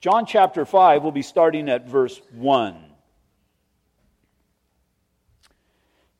[0.00, 2.76] John chapter 5, we'll be starting at verse 1.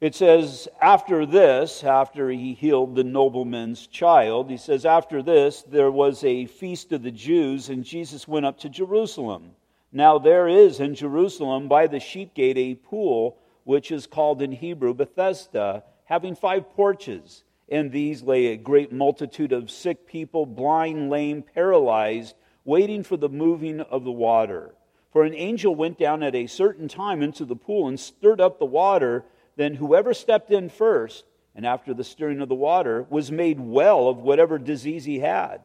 [0.00, 5.90] It says, after this, after he healed the nobleman's child, he says, after this, there
[5.90, 9.52] was a feast of the Jews, and Jesus went up to Jerusalem.
[9.93, 14.52] Now there is in Jerusalem by the sheep gate a pool, which is called in
[14.52, 17.45] Hebrew Bethesda, having five porches.
[17.68, 22.36] In these lay a great multitude of sick people, blind, lame, paralyzed,
[22.67, 24.75] waiting for the moving of the water.
[25.12, 28.59] For an angel went down at a certain time into the pool and stirred up
[28.59, 29.24] the water.
[29.57, 31.24] Then whoever stepped in first,
[31.55, 35.62] and after the stirring of the water, was made well of whatever disease he had.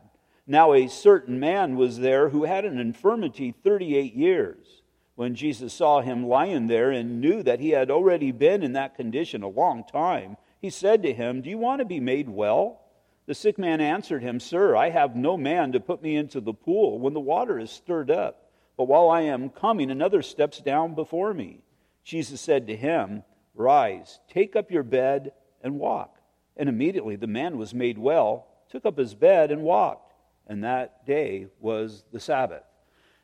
[0.47, 4.81] Now a certain man was there who had an infirmity 38 years.
[5.15, 8.95] When Jesus saw him lying there and knew that he had already been in that
[8.95, 12.80] condition a long time, he said to him, Do you want to be made well?
[13.25, 16.53] The sick man answered him, Sir, I have no man to put me into the
[16.53, 18.49] pool when the water is stirred up.
[18.77, 21.61] But while I am coming, another steps down before me.
[22.03, 26.17] Jesus said to him, Rise, take up your bed, and walk.
[26.57, 30.13] And immediately the man was made well, took up his bed, and walked.
[30.47, 32.63] And that day was the Sabbath.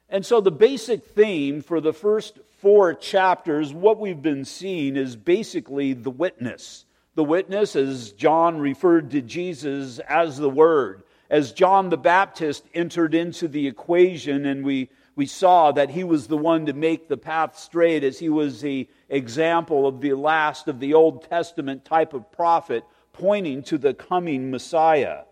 [0.09, 5.17] And so, the basic theme for the first four chapters, what we've been seeing is
[5.17, 6.85] basically the witness.
[7.17, 11.01] The witness, as John referred to Jesus as the Word.
[11.31, 16.27] As John the Baptist entered into the equation, and we, we saw that he was
[16.27, 20.67] the one to make the path straight, as he was the example of the last
[20.67, 25.23] of the Old Testament type of prophet pointing to the coming Messiah.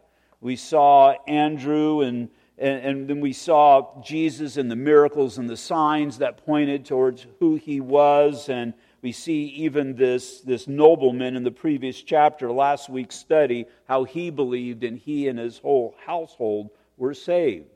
[0.41, 5.55] We saw Andrew and, and, and, then we saw Jesus and the miracles and the
[5.55, 8.49] signs that pointed towards who he was.
[8.49, 8.73] And
[9.05, 14.31] we see even this, this nobleman in the previous chapter, last week's study, how he
[14.31, 17.67] believed and he and his whole household were saved.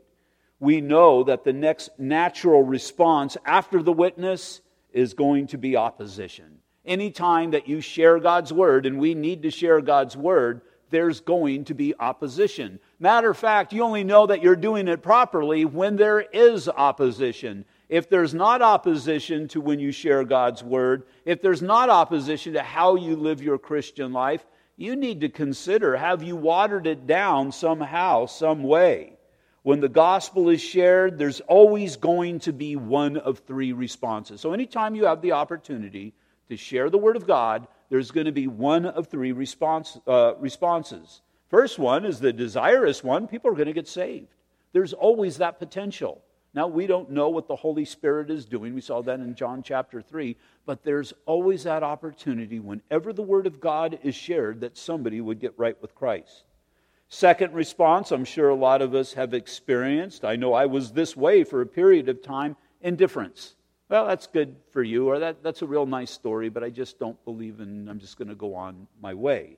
[0.60, 6.62] We know that the next natural response after the witness is going to be opposition.
[6.84, 11.66] Anytime that you share God's word, and we need to share God's word, there's going
[11.66, 12.80] to be opposition.
[13.00, 17.66] Matter of fact, you only know that you're doing it properly when there is opposition.
[17.90, 22.62] If there's not opposition to when you share God's word, if there's not opposition to
[22.62, 24.46] how you live your Christian life,
[24.78, 29.18] you need to consider have you watered it down somehow, some way?
[29.64, 34.40] When the gospel is shared, there's always going to be one of three responses.
[34.40, 36.14] So, anytime you have the opportunity
[36.48, 40.36] to share the Word of God, there's going to be one of three response, uh,
[40.38, 41.22] responses.
[41.50, 44.34] First one is the desirous one people are going to get saved.
[44.72, 46.22] There's always that potential.
[46.54, 48.74] Now, we don't know what the Holy Spirit is doing.
[48.74, 50.36] We saw that in John chapter 3.
[50.66, 55.40] But there's always that opportunity whenever the Word of God is shared that somebody would
[55.40, 56.46] get right with Christ.
[57.08, 60.24] Second response, I'm sure a lot of us have experienced.
[60.24, 63.56] I know I was this way for a period of time indifference.
[63.90, 67.00] Well, that's good for you, or that, that's a real nice story, but I just
[67.00, 69.58] don't believe in, I'm just going to go on my way.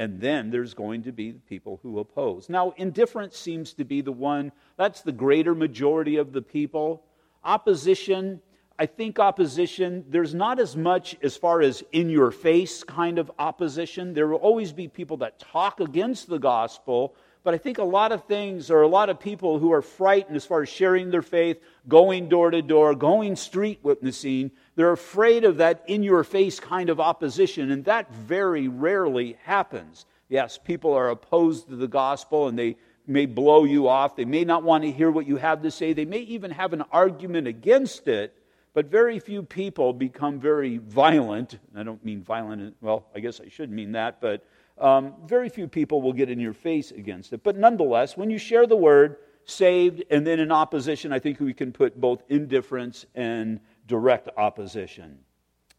[0.00, 2.48] And then there's going to be people who oppose.
[2.48, 7.04] Now, indifference seems to be the one, that's the greater majority of the people.
[7.44, 8.40] Opposition
[8.80, 13.30] I think opposition, there's not as much as far as in your face kind of
[13.38, 14.14] opposition.
[14.14, 18.10] There will always be people that talk against the gospel, but I think a lot
[18.10, 21.20] of things or a lot of people who are frightened as far as sharing their
[21.20, 24.50] faith, going door to door, going street witnessing,
[24.80, 30.06] they're afraid of that in your face kind of opposition, and that very rarely happens.
[30.28, 32.76] Yes, people are opposed to the gospel and they
[33.06, 34.16] may blow you off.
[34.16, 35.92] They may not want to hear what you have to say.
[35.92, 38.34] They may even have an argument against it
[38.72, 41.58] but very few people become very violent.
[41.74, 44.44] I don't mean violent, well, I guess I should mean that, but
[44.78, 47.42] um, very few people will get in your face against it.
[47.42, 51.52] But nonetheless, when you share the word, saved, and then in opposition, I think we
[51.52, 55.18] can put both indifference and direct opposition.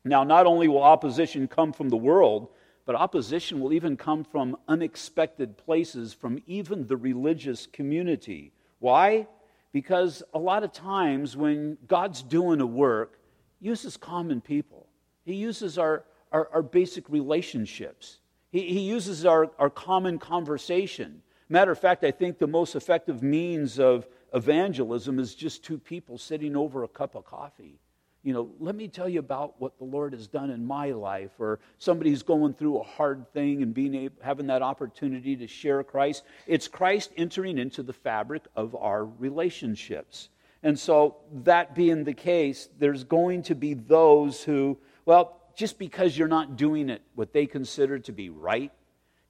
[0.03, 2.49] Now, not only will opposition come from the world,
[2.85, 8.51] but opposition will even come from unexpected places, from even the religious community.
[8.79, 9.27] Why?
[9.71, 13.17] Because a lot of times when God's doing a work,
[13.61, 14.87] he uses common people.
[15.23, 16.03] He uses our,
[16.33, 18.17] our, our basic relationships.
[18.51, 21.21] He, he uses our, our common conversation.
[21.47, 26.17] Matter of fact, I think the most effective means of evangelism is just two people
[26.17, 27.79] sitting over a cup of coffee
[28.23, 31.31] you know, let me tell you about what the Lord has done in my life,
[31.39, 35.47] or somebody who's going through a hard thing and being able, having that opportunity to
[35.47, 36.23] share Christ.
[36.45, 40.29] It's Christ entering into the fabric of our relationships.
[40.63, 46.15] And so, that being the case, there's going to be those who, well, just because
[46.15, 48.71] you're not doing it what they consider to be right,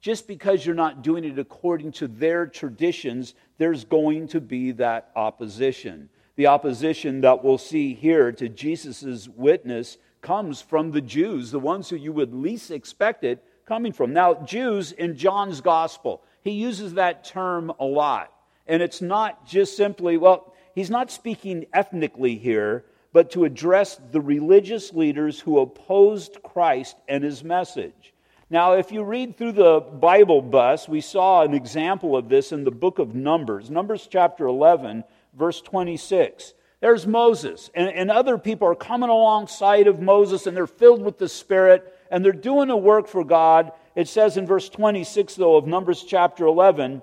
[0.02, 5.10] just because you're not doing it according to their traditions, there's going to be that
[5.16, 6.10] opposition.
[6.36, 11.90] The opposition that we'll see here to Jesus' witness comes from the Jews, the ones
[11.90, 14.12] who you would least expect it coming from.
[14.12, 18.32] Now, Jews in John's gospel, he uses that term a lot.
[18.66, 24.20] And it's not just simply, well, he's not speaking ethnically here, but to address the
[24.20, 28.14] religious leaders who opposed Christ and his message.
[28.48, 32.64] Now, if you read through the Bible bus, we saw an example of this in
[32.64, 36.54] the book of Numbers, Numbers chapter 11, verse 26.
[36.82, 41.16] There's Moses, and, and other people are coming alongside of Moses, and they're filled with
[41.16, 43.70] the Spirit, and they're doing a work for God.
[43.94, 47.02] It says in verse 26, though, of Numbers chapter 11,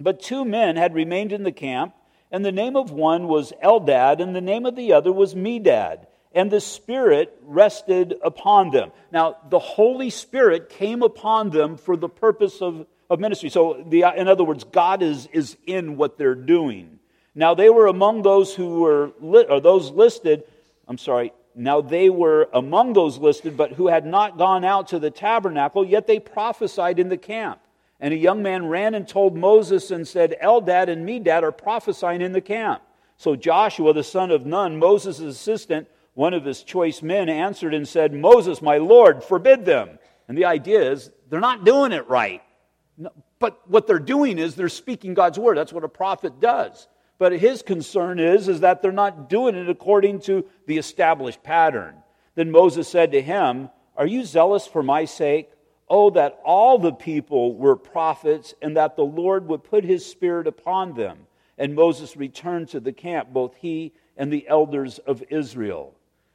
[0.00, 1.94] but two men had remained in the camp,
[2.32, 6.06] and the name of one was Eldad, and the name of the other was Medad.
[6.32, 8.90] And the Spirit rested upon them.
[9.12, 13.50] Now, the Holy Spirit came upon them for the purpose of, of ministry.
[13.50, 16.93] So, the, in other words, God is, is in what they're doing.
[17.34, 20.44] Now, they were among those who were, li- or those listed,
[20.86, 24.98] I'm sorry, now they were among those listed, but who had not gone out to
[24.98, 27.60] the tabernacle, yet they prophesied in the camp.
[28.00, 32.20] And a young man ran and told Moses and said, Eldad and Medad are prophesying
[32.20, 32.82] in the camp.
[33.16, 37.86] So Joshua, the son of Nun, Moses' assistant, one of his choice men, answered and
[37.86, 39.98] said, Moses, my Lord, forbid them.
[40.28, 42.42] And the idea is they're not doing it right.
[43.38, 45.56] But what they're doing is they're speaking God's word.
[45.56, 46.88] That's what a prophet does.
[47.18, 51.96] But his concern is, is that they're not doing it according to the established pattern.
[52.34, 55.50] Then Moses said to him, Are you zealous for my sake?
[55.88, 60.46] Oh, that all the people were prophets and that the Lord would put his spirit
[60.46, 61.18] upon them.
[61.56, 65.94] And Moses returned to the camp, both he and the elders of Israel.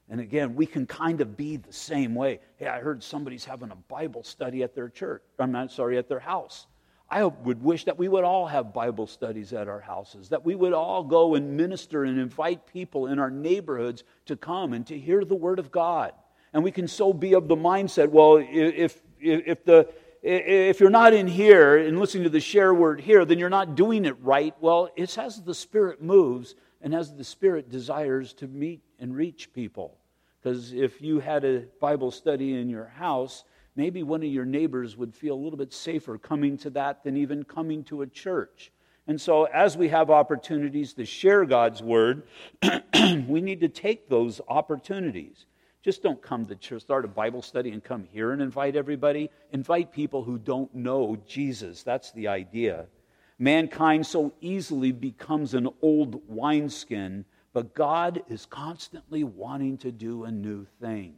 [0.10, 2.40] And again, we can kind of be the same way.
[2.58, 5.22] Hey, I heard somebody's having a Bible study at their church.
[5.38, 6.68] I'm not sorry, at their house.
[7.12, 10.56] I would wish that we would all have Bible studies at our houses, that we
[10.56, 14.98] would all go and minister and invite people in our neighborhoods to come and to
[14.98, 16.14] hear the Word of God.
[16.54, 19.88] And we can so be of the mindset, well, if if, the,
[20.22, 23.76] if you're not in here and listening to the share word here, then you're not
[23.76, 24.56] doing it right.
[24.60, 29.54] Well, it's as the Spirit moves and as the Spirit desires to meet and reach
[29.54, 29.98] people.
[30.42, 33.44] Because if you had a Bible study in your house,
[33.80, 37.16] maybe one of your neighbors would feel a little bit safer coming to that than
[37.16, 38.74] even coming to a church.
[39.08, 42.24] And so, as we have opportunities to share God's word,
[43.28, 45.46] we need to take those opportunities.
[45.82, 49.30] Just don't come to church, start a Bible study and come here and invite everybody.
[49.54, 51.82] Invite people who don't know Jesus.
[51.82, 52.88] That's the idea.
[53.40, 57.24] Mankind so easily becomes an old wineskin,
[57.54, 61.16] but God is constantly wanting to do a new thing.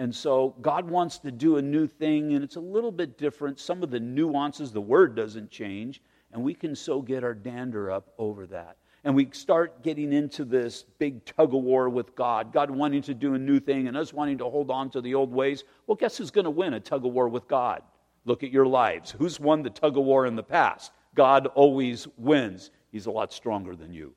[0.00, 3.60] And so God wants to do a new thing, and it's a little bit different.
[3.60, 6.02] Some of the nuances, the word doesn't change,
[6.32, 10.44] and we can so get our dander up over that and we start getting into
[10.44, 13.96] this big tug of war with God, God wanting to do a new thing and
[13.96, 16.74] us wanting to hold on to the old ways, well, guess who's going to win
[16.74, 17.82] a tug of war with God?
[18.26, 19.10] Look at your lives.
[19.10, 20.92] Who's won the tug of war in the past?
[21.14, 22.70] God always wins.
[22.92, 24.12] He's a lot stronger than you.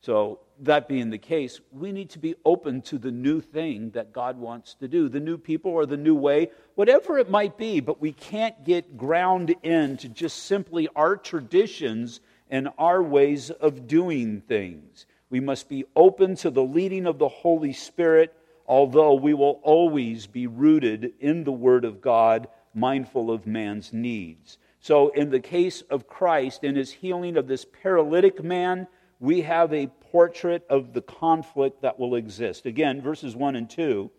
[0.00, 4.12] So, that being the case, we need to be open to the new thing that
[4.12, 7.80] God wants to do, the new people or the new way, whatever it might be,
[7.80, 12.20] but we can't get ground into just simply our traditions
[12.50, 15.06] and our ways of doing things.
[15.30, 18.34] We must be open to the leading of the Holy Spirit,
[18.66, 24.58] although we will always be rooted in the Word of God, mindful of man's needs.
[24.80, 28.86] So, in the case of Christ and his healing of this paralytic man,
[29.20, 32.66] we have a portrait of the conflict that will exist.
[32.66, 34.10] Again, verses 1 and 2.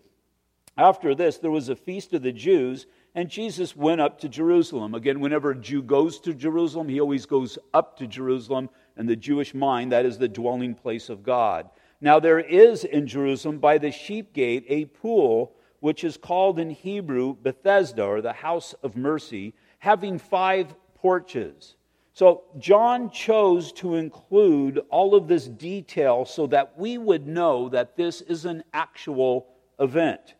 [0.77, 4.93] After this, there was a feast of the Jews and Jesus went up to Jerusalem.
[4.93, 8.69] Again, whenever a Jew goes to Jerusalem, he always goes up to Jerusalem.
[8.95, 11.69] And the Jewish mind, that is the dwelling place of God.
[12.01, 16.69] Now, there is in Jerusalem by the sheep gate a pool, which is called in
[16.69, 21.75] Hebrew Bethesda, or the house of mercy, having five porches.
[22.13, 27.95] So, John chose to include all of this detail so that we would know that
[27.95, 29.47] this is an actual
[29.79, 30.33] event.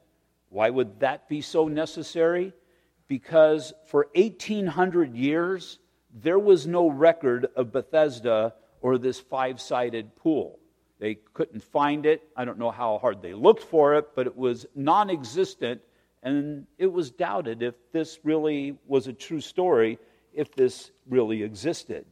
[0.50, 2.54] Why would that be so necessary?
[3.10, 5.80] because for 1800 years,
[6.14, 10.60] there was no record of Bethesda or this five sided pool.
[11.00, 12.22] They couldn't find it.
[12.38, 15.82] I don't know how hard they looked for it, but it was non existent,
[16.24, 19.98] and it was doubted if this really was a true story,
[20.40, 22.06] if this really existed.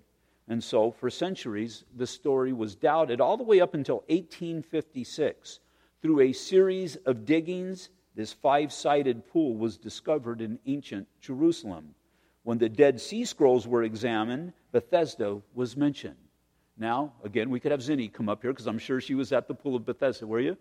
[0.50, 5.60] And so, for centuries, the story was doubted all the way up until 1856
[6.02, 11.94] through a series of diggings this five sided pool was discovered in ancient Jerusalem.
[12.42, 16.18] When the Dead Sea Scrolls were examined, Bethesda was mentioned.
[16.78, 19.48] Now, again, we could have Zinni come up here because I'm sure she was at
[19.48, 20.26] the pool of Bethesda.
[20.26, 20.58] Were you?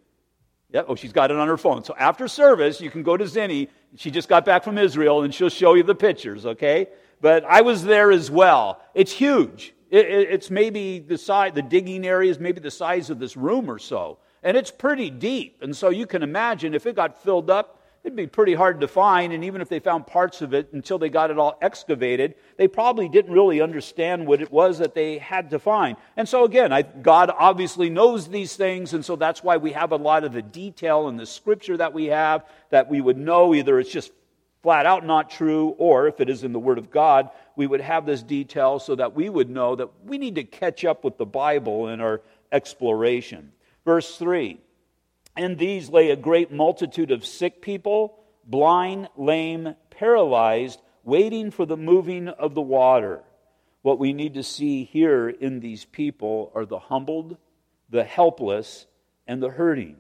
[0.72, 0.82] Yeah.
[0.88, 1.84] Oh, she's got it on her phone.
[1.84, 3.68] So after service, you can go to Zinni.
[3.96, 6.44] She just got back from Israel, and she'll show you the pictures.
[6.44, 6.88] Okay.
[7.20, 8.80] But I was there as well.
[8.94, 9.74] It's huge.
[9.90, 13.36] It, it, it's maybe the size, the digging area is maybe the size of this
[13.36, 15.58] room or so, and it's pretty deep.
[15.62, 17.75] And so you can imagine if it got filled up,
[18.06, 19.32] it'd be pretty hard to find.
[19.32, 22.68] And even if they found parts of it until they got it all excavated, they
[22.68, 25.96] probably didn't really understand what it was that they had to find.
[26.16, 28.94] And so, again, I, God obviously knows these things.
[28.94, 31.92] And so that's why we have a lot of the detail in the scripture that
[31.92, 34.12] we have that we would know either it's just
[34.62, 37.80] flat out not true, or if it is in the Word of God, we would
[37.80, 41.18] have this detail so that we would know that we need to catch up with
[41.18, 42.20] the Bible in our
[42.52, 43.52] exploration.
[43.84, 44.60] Verse 3
[45.36, 51.76] and these lay a great multitude of sick people, blind, lame, paralyzed, waiting for the
[51.76, 53.22] moving of the water.
[53.82, 57.36] What we need to see here in these people are the humbled,
[57.88, 58.86] the helpless,
[59.26, 59.96] and the hurting,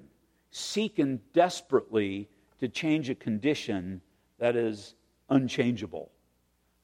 [0.50, 2.28] seeking desperately
[2.58, 4.00] to change a condition
[4.38, 4.94] that is
[5.28, 6.10] unchangeable.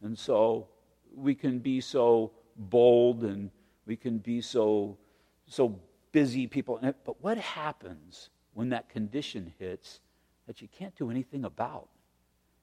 [0.03, 0.69] And so
[1.15, 3.51] we can be so bold and
[3.87, 4.99] we can be so
[5.47, 5.81] so
[6.13, 10.01] busy people but what happens when that condition hits
[10.47, 11.89] that you can't do anything about.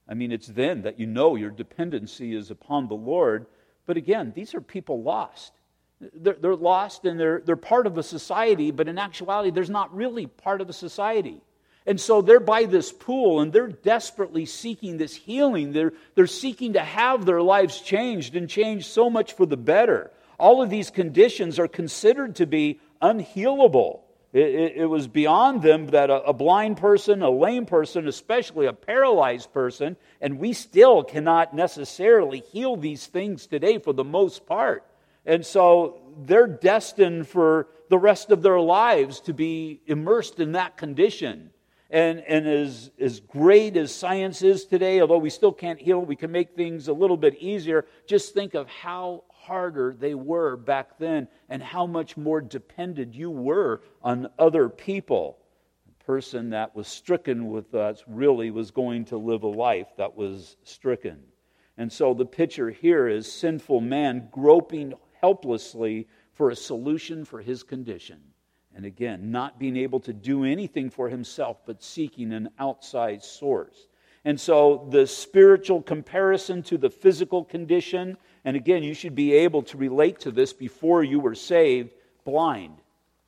[0.08, 3.46] I mean, it's then that you know your dependency is upon the Lord.
[3.86, 5.54] But again, these are people lost.
[6.14, 9.96] They're, they're lost and they're, they're part of a society, but in actuality, there's not
[9.96, 11.42] really part of a society.
[11.86, 15.72] And so they're by this pool and they're desperately seeking this healing.
[15.74, 20.12] They're, they're seeking to have their lives changed and changed so much for the better.
[20.40, 24.02] All of these conditions are considered to be unhealable.
[24.32, 28.68] It, it, it, was beyond them that a, a blind person, a lame person, especially
[28.68, 34.46] a paralyzed person, and we still cannot necessarily heal these things today for the most
[34.46, 34.86] part.
[35.26, 40.78] And so they're destined for the rest of their lives to be immersed in that
[40.78, 41.50] condition.
[41.90, 46.16] And, and as, as great as science is today, although we still can't heal, we
[46.16, 47.86] can make things a little bit easier.
[48.06, 53.32] Just think of how harder they were back then and how much more dependent you
[53.32, 55.40] were on other people.
[55.88, 60.16] The person that was stricken with us really was going to live a life that
[60.16, 61.20] was stricken.
[61.78, 67.64] And so the picture here is sinful man groping helplessly for a solution for his
[67.64, 68.20] condition.
[68.76, 73.88] And again, not being able to do anything for himself, but seeking an outside source.
[74.26, 79.64] And so the spiritual comparison to the physical condition and again, you should be able
[79.64, 81.94] to relate to this before you were saved
[82.24, 82.78] blind.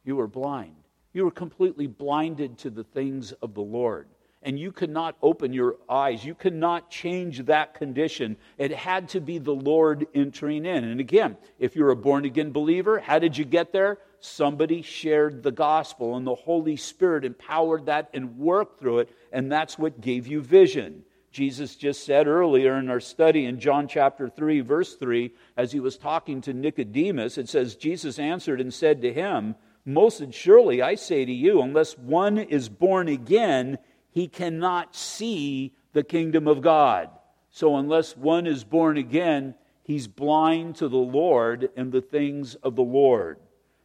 [0.03, 0.75] You were blind.
[1.13, 4.07] You were completely blinded to the things of the Lord.
[4.43, 6.25] And you could not open your eyes.
[6.25, 8.37] You could not change that condition.
[8.57, 10.83] It had to be the Lord entering in.
[10.83, 13.99] And again, if you're a born again believer, how did you get there?
[14.19, 19.51] Somebody shared the gospel, and the Holy Spirit empowered that and worked through it, and
[19.51, 21.03] that's what gave you vision.
[21.31, 25.79] Jesus just said earlier in our study in John chapter 3, verse 3, as he
[25.79, 30.95] was talking to Nicodemus, it says, Jesus answered and said to him, Most surely I
[30.95, 33.77] say to you, unless one is born again,
[34.09, 37.09] he cannot see the kingdom of God.
[37.50, 42.75] So, unless one is born again, he's blind to the Lord and the things of
[42.75, 43.39] the Lord.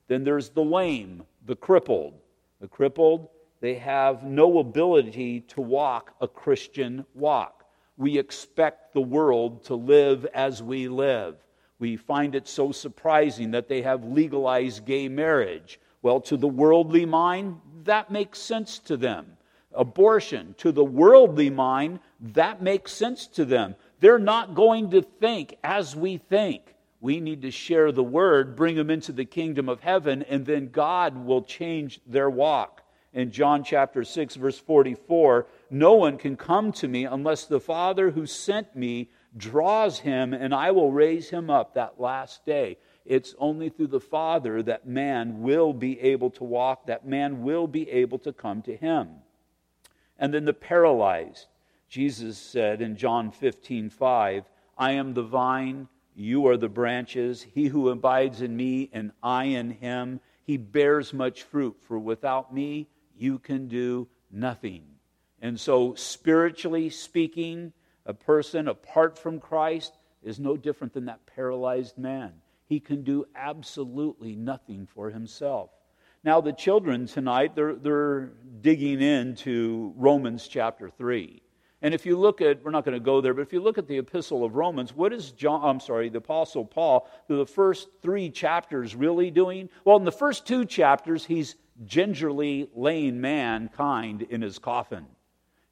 [0.09, 2.15] Then there's the lame, the crippled.
[2.61, 3.29] The crippled
[3.61, 7.65] they have no ability to walk a Christian walk.
[7.97, 11.37] We expect the world to live as we live.
[11.79, 15.81] We find it so surprising that they have legalized gay marriage.
[16.03, 19.39] Well, to the worldly mind, that makes sense to them.
[19.73, 23.75] Abortion, to the worldly mind, that makes sense to them.
[24.01, 26.75] They're not going to think as we think.
[27.01, 30.69] We need to share the word, bring them into the kingdom of heaven, and then
[30.69, 32.83] God will change their walk
[33.17, 38.11] in John chapter 6, verse 44 No one can come to me unless the Father
[38.11, 42.77] who sent me draws him, and I will raise him up that last day.
[43.07, 47.67] It's only through the Father that man will be able to walk, that man will
[47.67, 49.09] be able to come to him.
[50.19, 51.47] And then the paralyzed.
[51.89, 54.45] Jesus said in John 15, 5,
[54.77, 57.47] I am the vine, you are the branches.
[57.55, 62.53] He who abides in me and I in him, he bears much fruit, for without
[62.53, 64.85] me you can do nothing.
[65.41, 67.73] And so, spiritually speaking,
[68.05, 72.33] a person apart from Christ is no different than that paralyzed man.
[72.67, 75.71] He can do absolutely nothing for himself.
[76.25, 81.43] Now, the children tonight, they're, they're digging into Romans chapter 3.
[81.83, 83.79] And if you look at, we're not going to go there, but if you look
[83.79, 87.47] at the Epistle of Romans, what is John, I'm sorry, the Apostle Paul, through the
[87.47, 89.69] first three chapters really doing?
[89.85, 95.07] Well, in the first two chapters, he's gingerly laying mankind in his coffin.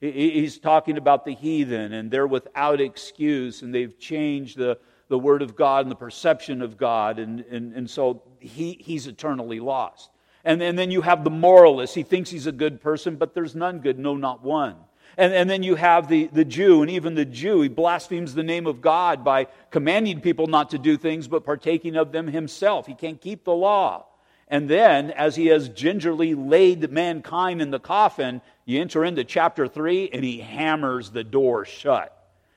[0.00, 5.40] He's talking about the heathen, and they're without excuse, and they've changed the, the Word
[5.40, 10.10] of God and the perception of God, and, and, and so he, he's eternally lost.
[10.44, 11.94] And, and then you have the moralist.
[11.94, 14.76] He thinks he's a good person, but there's none good, no, not one.
[15.16, 18.42] And, and then you have the, the Jew, and even the Jew, he blasphemes the
[18.42, 22.86] name of God by commanding people not to do things, but partaking of them himself.
[22.86, 24.06] He can't keep the law.
[24.48, 29.66] And then, as he has gingerly laid mankind in the coffin, you enter into chapter
[29.66, 32.10] 3 and he hammers the door shut.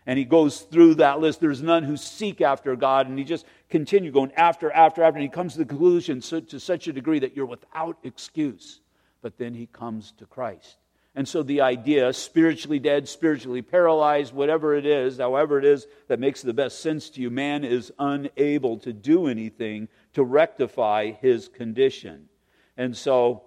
[0.06, 1.42] And he goes through that list.
[1.42, 3.08] There's none who seek after God.
[3.08, 5.18] And he just continues going after, after, after.
[5.18, 8.80] And he comes to the conclusion to such a degree that you're without excuse.
[9.22, 10.78] But then he comes to Christ.
[11.18, 16.20] And so the idea, spiritually dead, spiritually paralyzed, whatever it is, however it is that
[16.20, 21.48] makes the best sense to you, man is unable to do anything to rectify his
[21.48, 22.30] condition.
[22.78, 23.46] And so,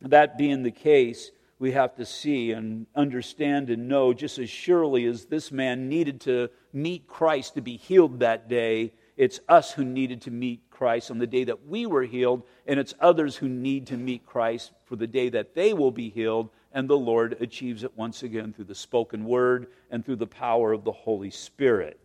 [0.00, 5.04] that being the case, we have to see and understand and know just as surely
[5.04, 9.84] as this man needed to meet Christ to be healed that day, it's us who
[9.84, 13.48] needed to meet Christ on the day that we were healed, and it's others who
[13.48, 17.36] need to meet Christ for the day that they will be healed and the Lord
[17.40, 21.30] achieves it once again through the spoken word and through the power of the Holy
[21.30, 21.98] Spirit.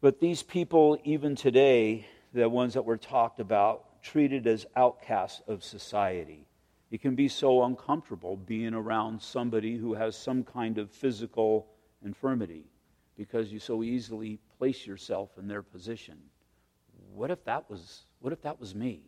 [0.00, 5.62] But these people, even today, the ones that were talked about, treated as outcasts of
[5.62, 6.46] society.
[6.90, 11.68] It can be so uncomfortable being around somebody who has some kind of physical
[12.04, 12.64] infirmity
[13.16, 16.16] because you so easily place yourself in their position.
[17.12, 19.02] What if that was, what if that was me?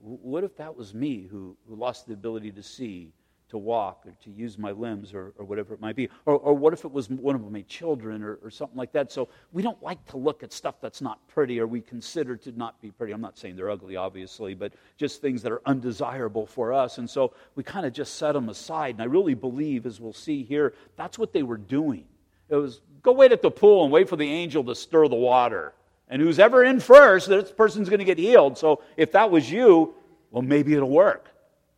[0.00, 3.12] What if that was me who, who lost the ability to see
[3.50, 6.08] to walk or to use my limbs or, or whatever it might be.
[6.26, 9.12] Or, or what if it was one of my children or, or something like that?
[9.12, 12.52] So we don't like to look at stuff that's not pretty or we consider to
[12.52, 13.12] not be pretty.
[13.12, 16.98] I'm not saying they're ugly, obviously, but just things that are undesirable for us.
[16.98, 18.94] And so we kind of just set them aside.
[18.94, 22.04] And I really believe, as we'll see here, that's what they were doing.
[22.48, 25.16] It was go wait at the pool and wait for the angel to stir the
[25.16, 25.72] water.
[26.08, 28.58] And who's ever in first, this person's going to get healed.
[28.58, 29.94] So if that was you,
[30.32, 31.29] well, maybe it'll work.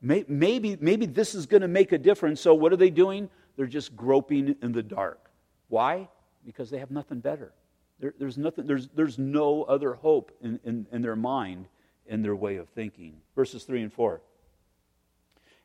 [0.02, 2.40] Maybe, maybe this is going to make a difference.
[2.40, 3.30] So, what are they doing?
[3.56, 5.30] They're just groping in the dark.
[5.68, 6.08] Why?
[6.44, 7.52] Because they have nothing better.
[8.00, 11.66] There, there's, nothing, there's, there's no other hope in, in, in their mind,
[12.06, 13.14] in their way of thinking.
[13.36, 14.20] Verses 3 and 4.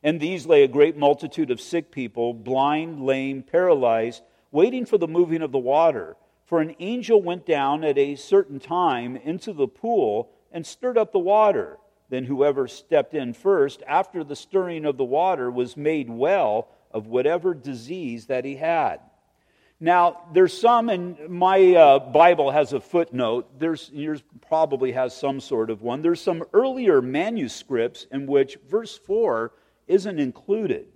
[0.04, 4.22] And these lay a great multitude of sick people, blind, lame, paralyzed,
[4.52, 6.16] waiting for the moving of the water.
[6.44, 11.12] For an angel went down at a certain time into the pool and stirred up
[11.12, 11.78] the water.
[12.10, 17.06] Then whoever stepped in first after the stirring of the water was made well of
[17.06, 19.00] whatever disease that he had.
[19.80, 23.60] Now, there's some, and my uh, Bible has a footnote.
[23.60, 26.02] There's, yours probably has some sort of one.
[26.02, 29.52] There's some earlier manuscripts in which verse 4
[29.86, 30.86] isn't included.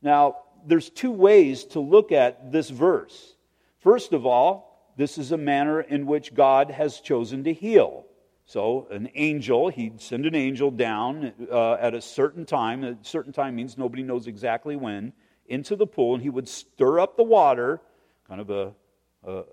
[0.00, 3.34] Now, there's two ways to look at this verse.
[3.80, 8.06] First of all, this is a manner in which God has chosen to heal.
[8.46, 12.84] So, an angel, he'd send an angel down uh, at a certain time.
[12.84, 15.14] A certain time means nobody knows exactly when,
[15.46, 17.80] into the pool, and he would stir up the water,
[18.28, 18.74] kind of a,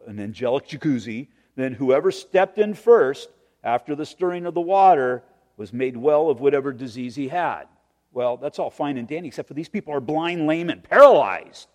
[0.08, 1.30] an angelic jacuzzi.
[1.56, 3.30] Then, whoever stepped in first
[3.64, 5.24] after the stirring of the water
[5.56, 7.66] was made well of whatever disease he had.
[8.12, 11.68] Well, that's all fine and dandy, except for these people are blind, lame, and paralyzed.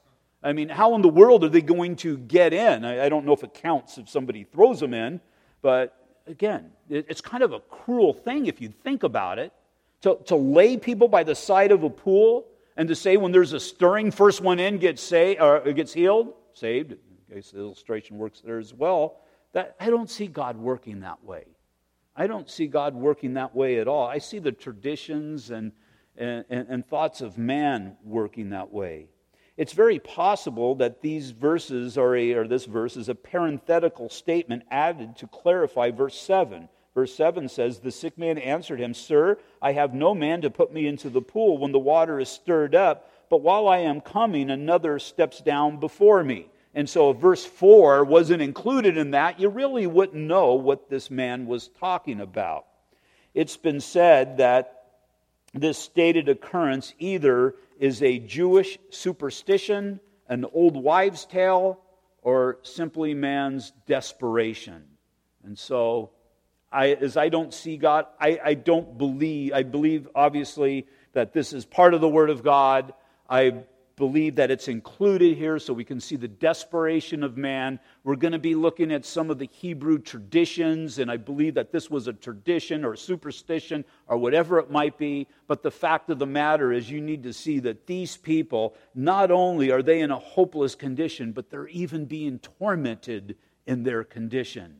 [0.42, 2.84] I mean, how in the world are they going to get in?
[2.84, 5.20] I, I don't know if it counts if somebody throws them in,
[5.62, 9.52] but again, it's kind of a cruel thing if you think about it.
[10.02, 13.54] To, to lay people by the side of a pool and to say when there's
[13.54, 18.18] a stirring, first one in gets, say, or gets healed, saved, in case the illustration
[18.18, 19.20] works there as well.
[19.52, 21.46] That, I don't see God working that way.
[22.14, 24.06] I don't see God working that way at all.
[24.06, 25.72] I see the traditions and,
[26.16, 29.08] and, and thoughts of man working that way.
[29.56, 34.64] It's very possible that these verses are a, or this verse is a parenthetical statement
[34.70, 36.68] added to clarify verse 7.
[36.94, 40.72] Verse 7 says, The sick man answered him, Sir, I have no man to put
[40.72, 44.50] me into the pool when the water is stirred up, but while I am coming,
[44.50, 46.48] another steps down before me.
[46.74, 51.10] And so if verse 4 wasn't included in that, you really wouldn't know what this
[51.10, 52.66] man was talking about.
[53.32, 54.84] It's been said that
[55.54, 61.80] this stated occurrence either is a Jewish superstition, an old wives' tale,
[62.22, 64.84] or simply man's desperation.
[65.44, 66.10] And so,
[66.72, 71.52] I, as I don't see God, I, I don't believe, I believe obviously that this
[71.52, 72.92] is part of the Word of God.
[73.30, 73.64] I
[73.96, 77.80] believe that it's included here so we can see the desperation of man.
[78.04, 81.72] We're going to be looking at some of the Hebrew traditions, and I believe that
[81.72, 85.26] this was a tradition or a superstition or whatever it might be.
[85.46, 89.30] But the fact of the matter is, you need to see that these people, not
[89.30, 94.76] only are they in a hopeless condition, but they're even being tormented in their condition.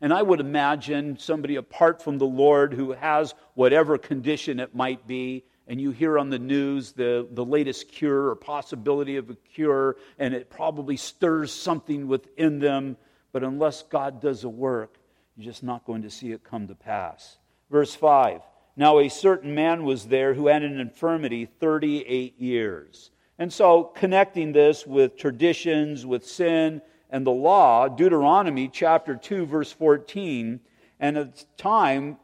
[0.00, 5.06] And I would imagine somebody apart from the Lord who has whatever condition it might
[5.06, 9.34] be, and you hear on the news the, the latest cure or possibility of a
[9.34, 12.96] cure, and it probably stirs something within them.
[13.32, 14.96] But unless God does a work,
[15.36, 17.36] you're just not going to see it come to pass.
[17.70, 18.40] Verse 5
[18.76, 23.10] Now a certain man was there who had an infirmity 38 years.
[23.38, 29.70] And so, connecting this with traditions, with sin, and the law, Deuteronomy chapter 2, verse
[29.70, 30.60] 14,
[30.98, 32.16] and at time,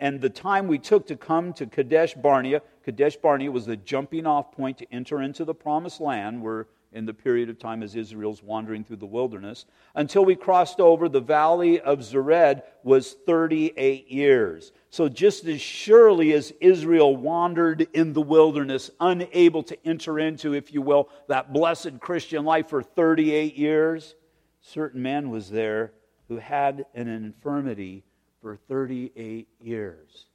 [0.00, 4.26] and the time we took to come to Kadesh Barnea, Kadesh Barnea was the jumping
[4.26, 7.94] off point to enter into the promised land where in the period of time as
[7.94, 14.10] Israel's wandering through the wilderness, until we crossed over the valley of Zered was 38
[14.10, 14.72] years.
[14.90, 20.74] So, just as surely as Israel wandered in the wilderness, unable to enter into, if
[20.74, 24.16] you will, that blessed Christian life for 38 years,
[24.60, 25.92] certain man was there
[26.28, 28.04] who had an infirmity
[28.40, 30.26] for 38 years.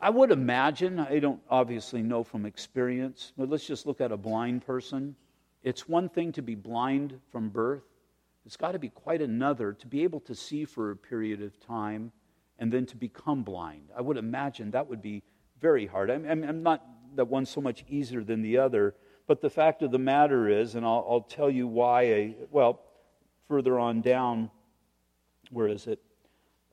[0.00, 4.16] I would imagine, I don't obviously know from experience, but let's just look at a
[4.16, 5.16] blind person.
[5.62, 7.84] It's one thing to be blind from birth,
[8.44, 11.58] it's got to be quite another to be able to see for a period of
[11.58, 12.12] time
[12.60, 13.90] and then to become blind.
[13.96, 15.24] I would imagine that would be
[15.60, 16.10] very hard.
[16.10, 16.84] I'm, I'm not
[17.16, 18.94] that one's so much easier than the other,
[19.26, 22.80] but the fact of the matter is, and I'll, I'll tell you why, I, well,
[23.48, 24.50] further on down,
[25.50, 26.00] where is it?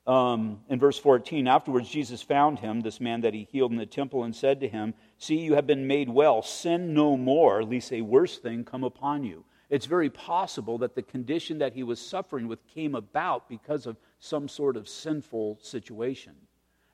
[0.06, 3.86] Um, in verse 14, afterwards Jesus found him, this man that he healed in the
[3.86, 6.42] temple, and said to him, See, you have been made well.
[6.42, 9.44] Sin no more, lest a worse thing come upon you.
[9.70, 13.96] It's very possible that the condition that he was suffering with came about because of
[14.18, 16.34] some sort of sinful situation.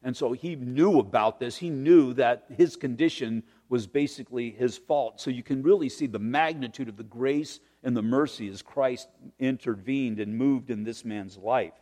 [0.03, 1.57] And so he knew about this.
[1.57, 5.21] He knew that his condition was basically his fault.
[5.21, 9.09] So you can really see the magnitude of the grace and the mercy as Christ
[9.39, 11.75] intervened and moved in this man's life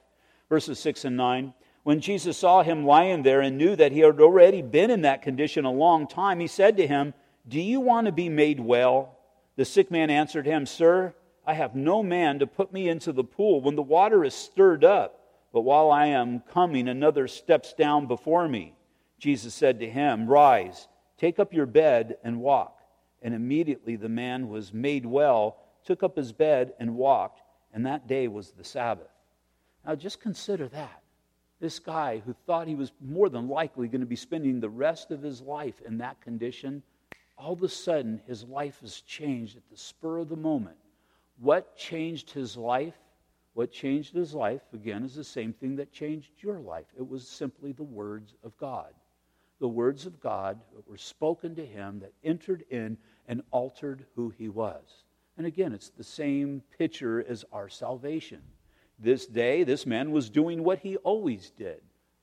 [0.48, 1.54] verses 6 and 9.
[1.82, 5.22] When Jesus saw him lying there and knew that he had already been in that
[5.22, 7.14] condition a long time, he said to him,
[7.46, 9.18] Do you want to be made well?
[9.56, 11.14] The sick man answered him, Sir,
[11.46, 14.84] I have no man to put me into the pool when the water is stirred
[14.84, 15.18] up.
[15.52, 18.74] But while I am coming, another steps down before me.
[19.18, 22.78] Jesus said to him, Rise, take up your bed and walk.
[23.22, 27.40] And immediately the man was made well, took up his bed and walked,
[27.72, 29.08] and that day was the Sabbath.
[29.88, 31.02] Now, just consider that.
[31.60, 35.10] This guy who thought he was more than likely going to be spending the rest
[35.10, 36.82] of his life in that condition,
[37.38, 40.76] all of a sudden his life has changed at the spur of the moment.
[41.38, 42.98] What changed his life?
[43.54, 46.86] What changed his life, again, is the same thing that changed your life.
[46.94, 48.92] It was simply the words of God.
[49.58, 54.34] The words of God that were spoken to him that entered in and altered who
[54.36, 55.04] he was.
[55.38, 58.42] And again, it's the same picture as our salvation.
[58.98, 61.80] This day, this man was doing what he always did.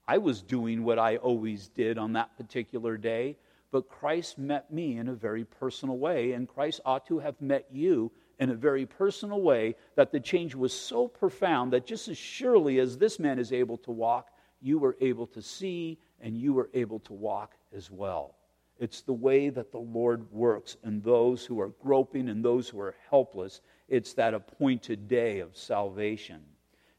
[0.07, 3.37] I was doing what I always did on that particular day,
[3.71, 7.65] but Christ met me in a very personal way, and Christ ought to have met
[7.71, 12.17] you in a very personal way that the change was so profound that just as
[12.17, 14.29] surely as this man is able to walk,
[14.61, 18.35] you were able to see and you were able to walk as well.
[18.79, 22.79] It's the way that the Lord works in those who are groping and those who
[22.81, 23.61] are helpless.
[23.87, 26.41] It's that appointed day of salvation.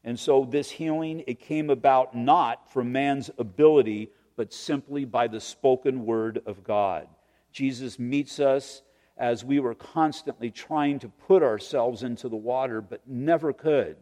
[0.07, 5.41] And so this healing, it came about not from man's ability, but simply by the
[5.41, 7.09] spoken word of God.
[7.51, 8.83] Jesus meets us
[9.17, 13.97] as we were constantly trying to put ourselves into the water, but never could.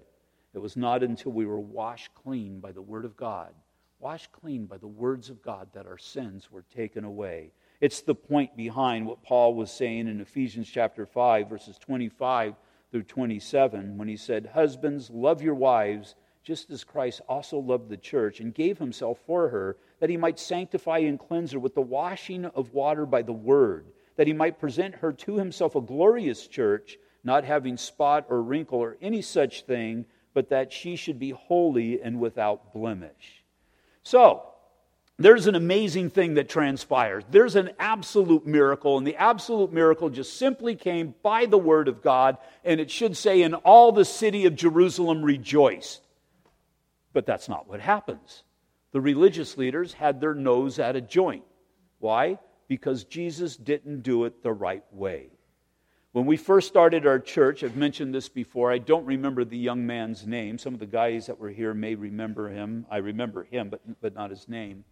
[0.53, 3.51] It was not until we were washed clean by the word of God,
[3.97, 7.51] washed clean by the words of God, that our sins were taken away.
[7.81, 12.53] It's the point behind what Paul was saying in Ephesians chapter 5, verses 25
[12.91, 17.97] through 27 when he said, Husbands, love your wives, just as Christ also loved the
[17.97, 21.81] church and gave himself for her, that he might sanctify and cleanse her with the
[21.81, 26.47] washing of water by the word, that he might present her to himself a glorious
[26.47, 31.31] church, not having spot or wrinkle or any such thing, but that she should be
[31.31, 33.43] holy and without blemish.
[34.03, 34.43] So,
[35.17, 37.23] there's an amazing thing that transpires.
[37.29, 42.01] There's an absolute miracle, and the absolute miracle just simply came by the word of
[42.01, 46.01] God, and it should say, and all the city of Jerusalem rejoiced.
[47.13, 48.43] But that's not what happens.
[48.91, 51.43] The religious leaders had their nose at a joint.
[51.99, 52.39] Why?
[52.67, 55.29] because Jesus didn't do it the right way.
[56.11, 59.85] When we first started our church, I've mentioned this before, I don't remember the young
[59.85, 60.57] man's name.
[60.57, 62.85] Some of the guys that were here may remember him.
[62.89, 64.85] I remember him, but, but not his name.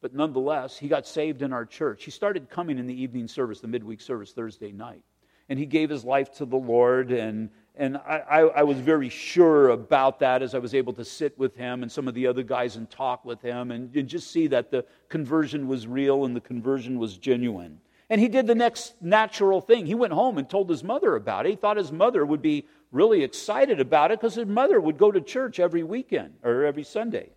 [0.00, 2.04] But nonetheless, he got saved in our church.
[2.04, 5.02] He started coming in the evening service, the midweek service, Thursday night.
[5.48, 9.08] And he gave his life to the Lord, and, and I, I, I was very
[9.08, 12.28] sure about that as I was able to sit with him and some of the
[12.28, 16.24] other guys and talk with him and, and just see that the conversion was real
[16.24, 17.80] and the conversion was genuine.
[18.08, 19.86] And he did the next natural thing.
[19.86, 21.50] He went home and told his mother about it.
[21.50, 25.10] He thought his mother would be really excited about it because his mother would go
[25.10, 27.30] to church every weekend or every Sunday.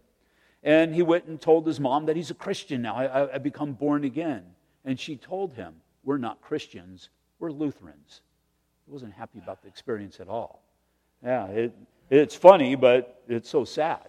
[0.63, 2.95] And he went and told his mom that he's a Christian now.
[2.95, 4.43] I, I, become born again.
[4.85, 8.21] And she told him, We're not Christians, we're Lutherans.
[8.85, 10.63] He wasn't happy about the experience at all.
[11.23, 11.75] Yeah, it,
[12.09, 14.07] it's funny, but it's so sad.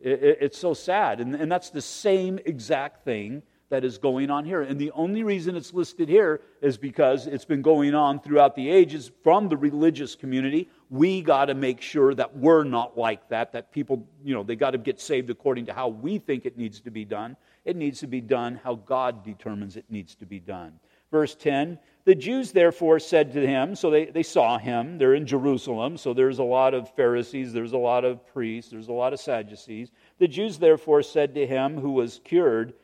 [0.00, 1.20] It, it, it's so sad.
[1.20, 4.60] And, and that's the same exact thing that is going on here.
[4.60, 8.68] And the only reason it's listed here is because it's been going on throughout the
[8.68, 10.68] ages from the religious community.
[10.90, 14.56] We got to make sure that we're not like that, that people, you know, they
[14.56, 17.34] got to get saved according to how we think it needs to be done.
[17.64, 20.78] It needs to be done how God determines it needs to be done.
[21.10, 25.26] Verse 10 The Jews therefore said to him, so they, they saw him, they're in
[25.26, 29.14] Jerusalem, so there's a lot of Pharisees, there's a lot of priests, there's a lot
[29.14, 29.92] of Sadducees.
[30.18, 32.74] The Jews therefore said to him who was cured,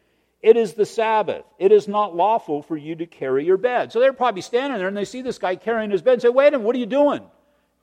[0.41, 1.45] it is the Sabbath.
[1.59, 3.93] It is not lawful for you to carry your bed.
[3.93, 6.29] So they're probably standing there and they see this guy carrying his bed and say,
[6.29, 7.23] Wait a minute, what are you doing?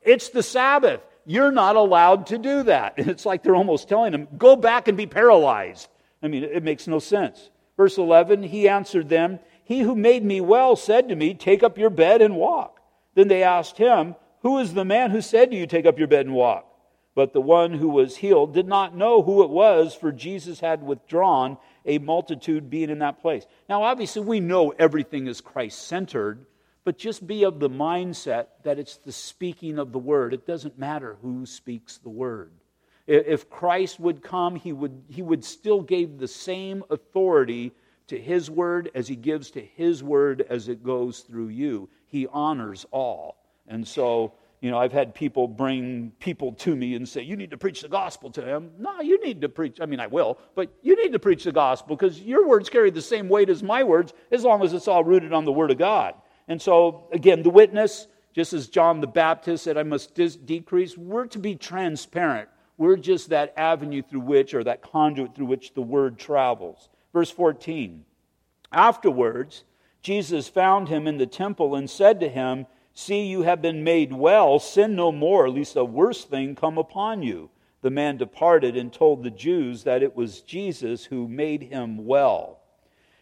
[0.01, 1.01] It's the Sabbath.
[1.25, 2.93] You're not allowed to do that.
[2.97, 5.89] It's like they're almost telling him, Go back and be paralyzed.
[6.23, 7.49] I mean, it makes no sense.
[7.75, 11.77] Verse 11, he answered them, He who made me well said to me, Take up
[11.77, 12.79] your bed and walk.
[13.15, 16.07] Then they asked him, Who is the man who said to you, Take up your
[16.07, 16.71] bed and walk?
[17.15, 20.83] But the one who was healed did not know who it was, for Jesus had
[20.83, 23.45] withdrawn a multitude being in that place.
[23.69, 26.45] Now, obviously, we know everything is Christ centered,
[26.83, 30.33] but just be of the mindset that it's the speaking of the word.
[30.33, 32.51] It doesn't matter who speaks the word.
[33.07, 37.71] If Christ would come, he would, he would still give the same authority
[38.07, 41.89] to his word as he gives to his word as it goes through you.
[42.07, 43.37] He honors all.
[43.67, 47.51] And so, you know, I've had people bring people to me and say, You need
[47.51, 48.71] to preach the gospel to them.
[48.79, 49.79] No, you need to preach.
[49.81, 52.89] I mean, I will, but you need to preach the gospel because your words carry
[52.89, 55.71] the same weight as my words as long as it's all rooted on the word
[55.71, 56.15] of God.
[56.47, 60.97] And so, again, the witness, just as John the Baptist said, I must dis- decrease,
[60.97, 62.49] we're to be transparent.
[62.77, 66.89] We're just that avenue through which, or that conduit through which the word travels.
[67.13, 68.03] Verse 14
[68.71, 69.63] Afterwards,
[70.01, 74.13] Jesus found him in the temple and said to him, See, you have been made
[74.13, 74.57] well.
[74.57, 77.49] Sin no more, lest a worse thing come upon you.
[77.81, 82.61] The man departed and told the Jews that it was Jesus who made him well.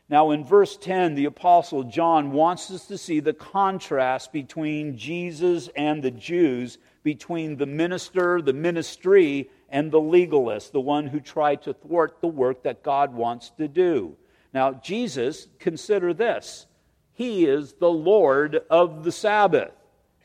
[0.08, 5.70] Now, in verse 10, the Apostle John wants us to see the contrast between Jesus
[5.76, 11.64] and the Jews, between the minister, the ministry, and the legalist, the one who tried
[11.64, 14.16] to thwart the work that God wants to do.
[14.54, 16.68] Now, Jesus, consider this
[17.14, 19.72] he is the Lord of the Sabbath.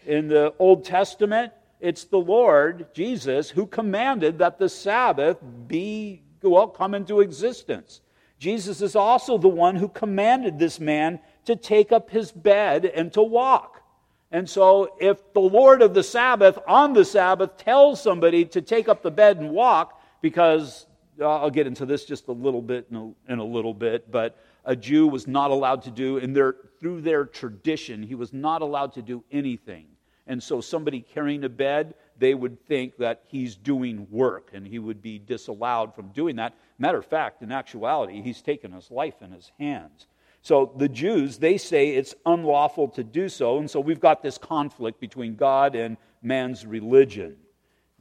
[0.07, 6.67] In the Old Testament, it's the Lord, Jesus, who commanded that the Sabbath be, well,
[6.67, 8.01] come into existence.
[8.39, 13.13] Jesus is also the one who commanded this man to take up his bed and
[13.13, 13.83] to walk.
[14.31, 18.89] And so, if the Lord of the Sabbath on the Sabbath tells somebody to take
[18.89, 20.87] up the bed and walk, because
[21.21, 24.11] uh, I'll get into this just a little bit in a, in a little bit,
[24.11, 28.35] but a Jew was not allowed to do, and their, through their tradition, he was
[28.35, 29.87] not allowed to do anything.
[30.27, 34.79] And so, somebody carrying a bed, they would think that he's doing work and he
[34.79, 36.55] would be disallowed from doing that.
[36.79, 40.07] Matter of fact, in actuality, he's taken his life in his hands.
[40.43, 43.57] So, the Jews, they say it's unlawful to do so.
[43.57, 47.37] And so, we've got this conflict between God and man's religion.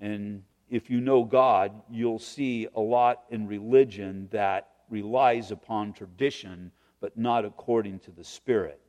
[0.01, 6.71] And if you know God, you'll see a lot in religion that relies upon tradition,
[6.99, 8.79] but not according to the Spirit.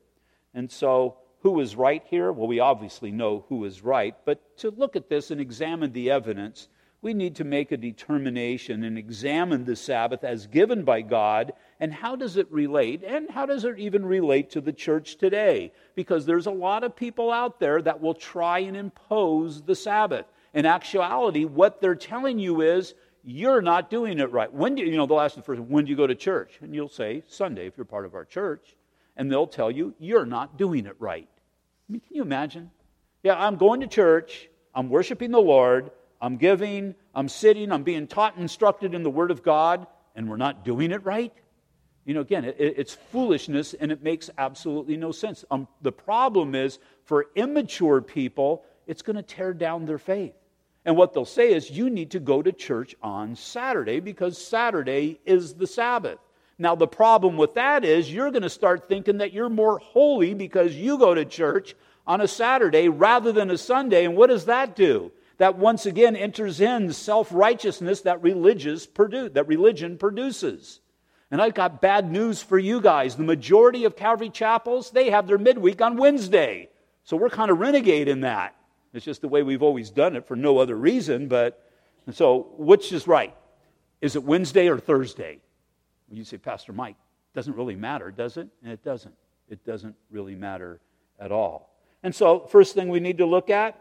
[0.53, 2.31] And so, who is right here?
[2.31, 6.11] Well, we obviously know who is right, but to look at this and examine the
[6.11, 6.67] evidence,
[7.01, 11.93] we need to make a determination and examine the Sabbath as given by God and
[11.93, 15.71] how does it relate and how does it even relate to the church today?
[15.95, 20.25] Because there's a lot of people out there that will try and impose the Sabbath.
[20.53, 22.95] In actuality, what they're telling you is
[23.29, 24.51] you're not doing it right.
[24.51, 26.57] When do you, you know, they'll ask the person, when do you go to church?
[26.61, 28.75] And you'll say, Sunday, if you're part of our church.
[29.15, 31.27] And they'll tell you, you're not doing it right.
[31.29, 32.71] I mean, can you imagine?
[33.21, 38.07] Yeah, I'm going to church, I'm worshiping the Lord, I'm giving, I'm sitting, I'm being
[38.07, 41.33] taught and instructed in the Word of God, and we're not doing it right?
[42.05, 45.45] You know, again, it, it's foolishness and it makes absolutely no sense.
[45.51, 50.33] Um, the problem is for immature people, it's going to tear down their faith.
[50.85, 55.19] And what they'll say is, you need to go to church on Saturday because Saturday
[55.25, 56.19] is the Sabbath.
[56.57, 60.33] Now, the problem with that is you're going to start thinking that you're more holy
[60.33, 64.03] because you go to church on a Saturday rather than a Sunday.
[64.05, 65.11] And what does that do?
[65.37, 70.81] That once again enters in self righteousness that, religious produ- that religion produces.
[71.31, 73.15] And I've got bad news for you guys.
[73.15, 76.69] The majority of Calvary chapels, they have their midweek on Wednesday.
[77.03, 78.55] So we're kind of renegade in that.
[78.93, 81.27] It's just the way we've always done it for no other reason.
[81.27, 81.63] But
[82.11, 83.35] so, which is right?
[84.01, 85.39] Is it Wednesday or Thursday?
[86.11, 86.95] You say, Pastor Mike,
[87.35, 88.47] doesn't really matter, does it?
[88.63, 89.13] And it doesn't.
[89.47, 90.79] It doesn't really matter
[91.19, 91.75] at all.
[92.03, 93.79] And so, first thing we need to look at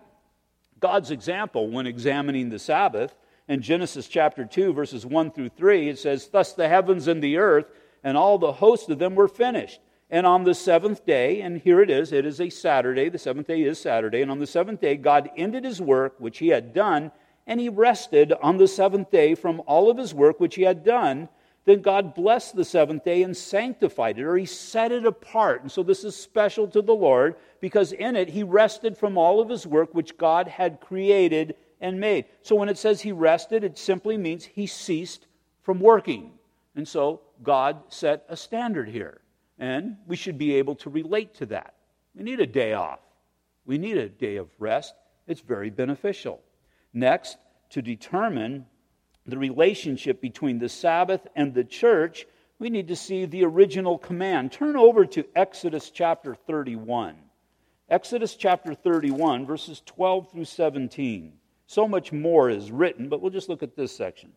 [0.81, 3.14] God's example when examining the Sabbath.
[3.49, 7.38] In Genesis chapter 2, verses 1 through 3, it says, Thus the heavens and the
[7.38, 7.66] earth
[8.05, 9.81] and all the host of them were finished.
[10.11, 13.47] And on the seventh day, and here it is, it is a Saturday, the seventh
[13.47, 16.73] day is Saturday, and on the seventh day, God ended his work which he had
[16.73, 17.12] done,
[17.47, 20.83] and he rested on the seventh day from all of his work which he had
[20.83, 21.29] done.
[21.66, 25.61] Then God blessed the seventh day and sanctified it, or he set it apart.
[25.61, 29.40] And so this is special to the Lord, because in it he rested from all
[29.40, 32.25] of his work which God had created and made.
[32.40, 35.27] So when it says he rested, it simply means he ceased
[35.62, 36.33] from working.
[36.75, 39.21] And so God set a standard here.
[39.59, 41.75] And we should be able to relate to that.
[42.14, 43.01] We need a day off,
[43.66, 44.94] we need a day of rest.
[45.27, 46.40] It's very beneficial.
[46.94, 47.37] Next,
[47.71, 48.64] to determine
[49.27, 52.27] the relationship between the Sabbath and the church,
[52.59, 54.53] we need to see the original command.
[54.53, 57.16] Turn over to Exodus chapter 31.
[57.90, 61.35] Exodus chapter 31, verses 12 through 17.
[61.66, 64.33] So much more is written, but we'll just look at this section.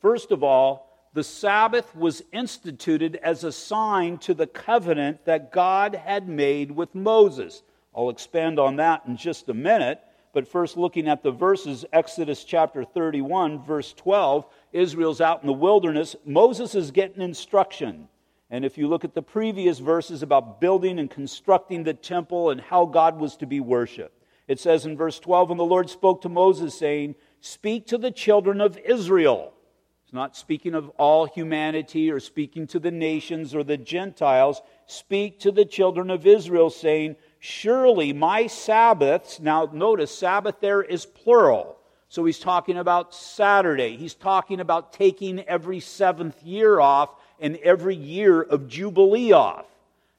[0.00, 5.94] First of all, the Sabbath was instituted as a sign to the covenant that God
[5.96, 7.62] had made with Moses.
[7.94, 10.00] I'll expand on that in just a minute.
[10.32, 15.52] But first, looking at the verses, Exodus chapter 31, verse 12, Israel's out in the
[15.52, 16.14] wilderness.
[16.24, 18.08] Moses is getting instruction.
[18.48, 22.60] And if you look at the previous verses about building and constructing the temple and
[22.60, 26.22] how God was to be worshiped, it says in verse 12, And the Lord spoke
[26.22, 29.52] to Moses, saying, Speak to the children of Israel
[30.10, 34.60] it's not speaking of all humanity or speaking to the nations or the Gentiles.
[34.86, 41.06] Speak to the children of Israel, saying, Surely my Sabbaths, now notice, Sabbath there is
[41.06, 41.78] plural.
[42.08, 43.96] So he's talking about Saturday.
[43.96, 49.66] He's talking about taking every seventh year off and every year of Jubilee off.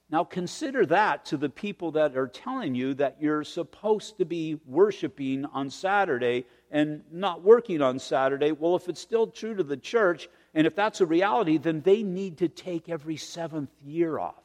[0.10, 4.58] Now consider that to the people that are telling you that you're supposed to be
[4.65, 8.53] worshiping on Saturday and not working on Saturday.
[8.53, 12.01] Well, if it's still true to the church, and if that's a reality, then they
[12.01, 14.41] need to take every seventh year off.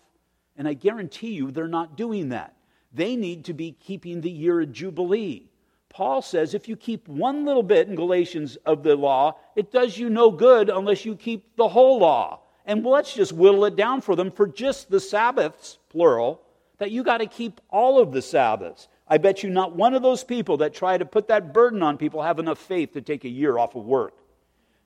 [0.57, 2.55] And I guarantee you they're not doing that.
[2.93, 5.49] They need to be keeping the year of Jubilee.
[5.89, 9.97] Paul says if you keep one little bit in Galatians of the law, it does
[9.97, 12.41] you no good unless you keep the whole law.
[12.65, 16.43] And let's just whittle it down for them for just the Sabbaths, plural,
[16.79, 18.89] that you got to keep all of the Sabbaths.
[19.09, 21.97] I bet you not one of those people that try to put that burden on
[21.97, 24.15] people have enough faith to take a year off of work.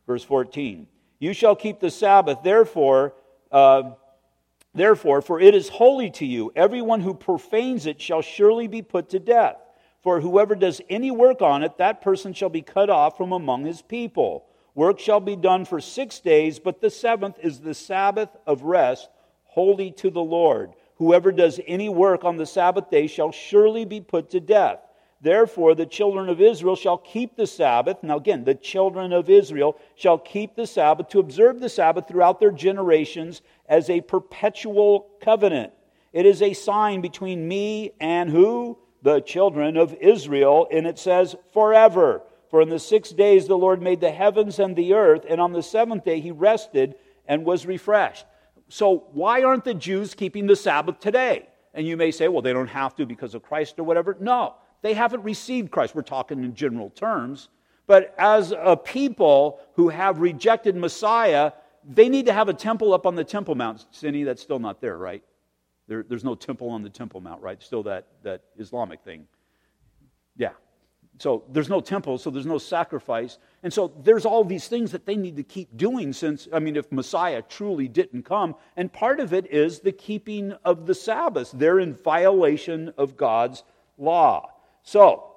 [0.06, 0.86] Verse 14
[1.18, 3.14] You shall keep the Sabbath, therefore,
[3.50, 3.92] uh,
[4.74, 6.52] therefore, for it is holy to you.
[6.54, 9.56] Everyone who profanes it shall surely be put to death.
[10.02, 13.66] For whoever does any work on it, that person shall be cut off from among
[13.66, 14.46] his people.
[14.74, 19.08] Work shall be done for six days, but the seventh is the Sabbath of rest,
[19.44, 20.72] holy to the Lord.
[21.00, 24.80] Whoever does any work on the Sabbath day shall surely be put to death.
[25.22, 28.02] Therefore, the children of Israel shall keep the Sabbath.
[28.02, 32.38] Now, again, the children of Israel shall keep the Sabbath to observe the Sabbath throughout
[32.38, 35.72] their generations as a perpetual covenant.
[36.12, 38.76] It is a sign between me and who?
[39.00, 40.68] The children of Israel.
[40.70, 42.20] And it says, forever.
[42.50, 45.54] For in the six days the Lord made the heavens and the earth, and on
[45.54, 46.94] the seventh day he rested
[47.26, 48.26] and was refreshed.
[48.70, 51.48] So, why aren't the Jews keeping the Sabbath today?
[51.74, 54.16] And you may say, well, they don't have to because of Christ or whatever.
[54.20, 55.94] No, they haven't received Christ.
[55.94, 57.48] We're talking in general terms.
[57.86, 61.52] But as a people who have rejected Messiah,
[61.84, 63.86] they need to have a temple up on the Temple Mount.
[63.90, 65.24] Cindy, that's still not there, right?
[65.88, 67.60] There, there's no temple on the Temple Mount, right?
[67.60, 69.26] Still that, that Islamic thing.
[71.20, 73.36] So there's no temple, so there's no sacrifice.
[73.62, 76.76] And so there's all these things that they need to keep doing since, I mean,
[76.76, 78.54] if Messiah truly didn't come.
[78.74, 81.50] And part of it is the keeping of the Sabbath.
[81.52, 83.64] They're in violation of God's
[83.98, 84.50] law.
[84.82, 85.30] So,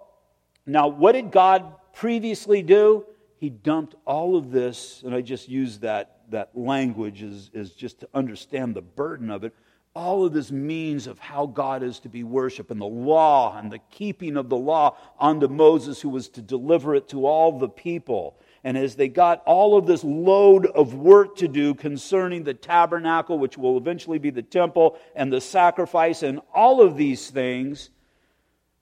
[0.65, 3.05] now what did God previously do?
[3.35, 7.99] He dumped all of this, and I just use that, that language is, is just
[7.99, 9.53] to understand the burden of it.
[9.95, 13.71] All of this means of how God is to be worshiped and the law and
[13.71, 17.69] the keeping of the law onto Moses, who was to deliver it to all the
[17.69, 18.39] people.
[18.63, 23.37] And as they got all of this load of work to do concerning the tabernacle,
[23.37, 27.91] which will eventually be the temple, and the sacrifice, and all of these things,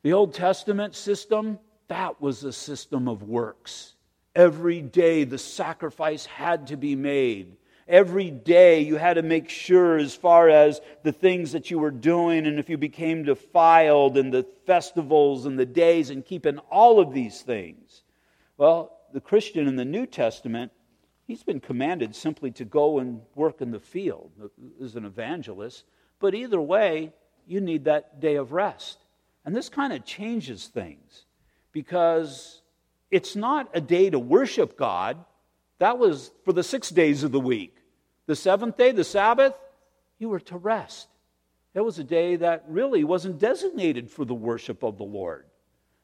[0.04, 1.60] the Old Testament system,
[1.90, 3.96] that was a system of works.
[4.34, 7.58] Every day the sacrifice had to be made.
[7.92, 11.92] Every day you had to make sure, as far as the things that you were
[11.92, 17.02] doing, and if you became defiled, and the festivals and the days, and keeping all
[17.02, 18.04] of these things.
[18.56, 20.72] Well, the Christian in the New Testament,
[21.28, 24.32] he's been commanded simply to go and work in the field
[24.82, 25.84] as an evangelist.
[26.20, 27.12] But either way,
[27.46, 29.00] you need that day of rest.
[29.44, 31.26] And this kind of changes things
[31.74, 32.62] because
[33.10, 35.18] it's not a day to worship God.
[35.80, 37.76] That was for the six days of the week.
[38.32, 39.60] The seventh day, the Sabbath,
[40.18, 41.10] you were to rest.
[41.74, 45.48] That was a day that really wasn't designated for the worship of the Lord.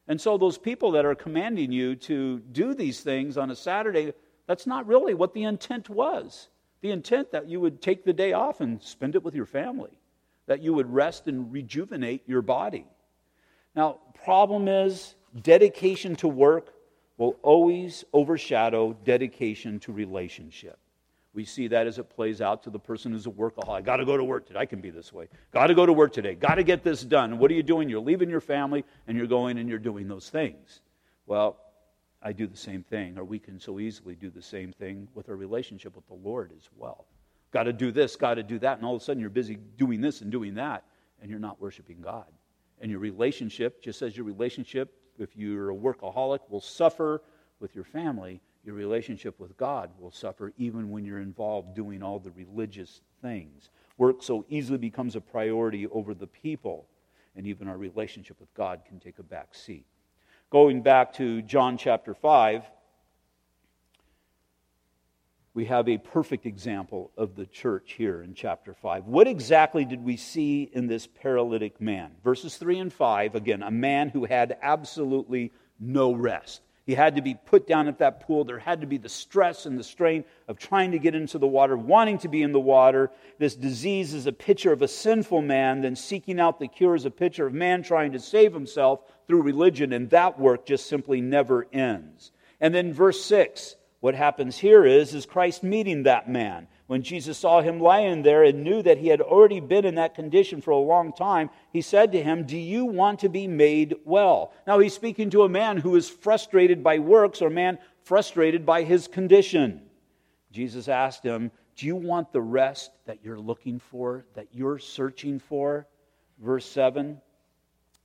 [0.08, 4.12] And so, those people that are commanding you to do these things on a Saturday,
[4.46, 6.50] that's not really what the intent was.
[6.82, 9.98] The intent that you would take the day off and spend it with your family,
[10.48, 12.84] that you would rest and rejuvenate your body.
[13.74, 16.74] Now, problem is dedication to work
[17.16, 20.78] will always overshadow dedication to relationship.
[21.34, 23.84] We see that as it plays out to the person who's a workaholic.
[23.84, 24.60] Got to go to work today.
[24.60, 25.28] I can be this way.
[25.52, 26.34] Got to go to work today.
[26.34, 27.38] Got to get this done.
[27.38, 27.88] What are you doing?
[27.88, 30.80] You're leaving your family and you're going and you're doing those things.
[31.26, 31.58] Well,
[32.22, 35.28] I do the same thing, or we can so easily do the same thing with
[35.28, 37.06] our relationship with the Lord as well.
[37.52, 39.56] Got to do this, got to do that, and all of a sudden you're busy
[39.76, 40.84] doing this and doing that,
[41.20, 42.26] and you're not worshiping God.
[42.80, 47.22] And your relationship, just as your relationship, if you're a workaholic, will suffer
[47.60, 52.18] with your family, your relationship with God will suffer even when you're involved doing all
[52.18, 53.70] the religious things.
[53.96, 56.86] Work so easily becomes a priority over the people,
[57.34, 59.86] and even our relationship with God can take a back seat.
[60.50, 62.62] Going back to John chapter 5,
[65.54, 69.06] we have a perfect example of the church here in chapter 5.
[69.06, 72.10] What exactly did we see in this paralytic man?
[72.22, 76.60] Verses 3 and 5, again, a man who had absolutely no rest.
[76.88, 78.44] He had to be put down at that pool.
[78.44, 81.46] There had to be the stress and the strain of trying to get into the
[81.46, 83.10] water, wanting to be in the water.
[83.38, 87.04] This disease is a picture of a sinful man, then seeking out the cure is
[87.04, 91.20] a picture of man trying to save himself through religion, and that work just simply
[91.20, 92.32] never ends.
[92.58, 96.68] And then verse 6, what happens here is, is Christ meeting that man.
[96.86, 100.14] When Jesus saw him lying there and knew that he had already been in that
[100.14, 103.96] condition for a long time, he said to him, Do you want to be made
[104.04, 104.52] well?
[104.66, 108.64] Now he's speaking to a man who is frustrated by works or a man frustrated
[108.64, 109.82] by his condition.
[110.52, 115.40] Jesus asked him, Do you want the rest that you're looking for, that you're searching
[115.40, 115.88] for?
[116.38, 117.20] Verse 7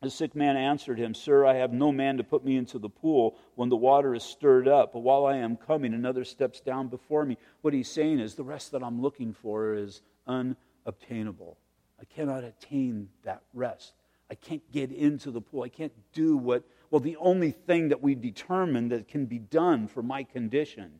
[0.03, 2.89] the sick man answered him, Sir, I have no man to put me into the
[2.89, 4.93] pool when the water is stirred up.
[4.93, 7.37] But while I am coming, another steps down before me.
[7.61, 11.57] What he's saying is, the rest that I'm looking for is unobtainable.
[11.99, 13.93] I cannot attain that rest.
[14.29, 15.63] I can't get into the pool.
[15.63, 19.87] I can't do what, well, the only thing that we determine that can be done
[19.87, 20.99] for my condition.